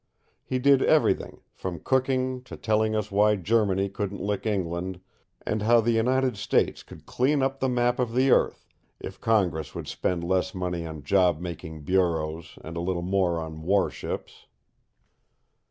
He 0.43 0.57
did 0.57 0.81
everything, 0.81 1.41
from 1.53 1.77
cooking 1.79 2.41
to 2.45 2.57
telling 2.57 2.95
us 2.95 3.11
why 3.11 3.35
Germany 3.35 3.87
couldn't 3.87 4.19
lick 4.19 4.47
England, 4.47 4.99
and 5.45 5.61
how 5.61 5.79
the 5.79 5.91
United 5.91 6.37
States 6.37 6.81
could 6.81 7.05
clean 7.05 7.43
up 7.43 7.59
the 7.59 7.69
map 7.69 7.99
of 7.99 8.15
the 8.15 8.31
earth 8.31 8.65
if 8.99 9.21
Congress 9.21 9.75
would 9.75 9.87
spend 9.87 10.23
less 10.23 10.55
money 10.55 10.87
on 10.87 11.03
job 11.03 11.39
making 11.39 11.83
bureaus 11.83 12.57
and 12.63 12.77
a 12.77 12.81
little 12.81 13.03
more 13.03 13.39
on 13.39 13.61
war 13.61 13.91
ships. 13.91 14.47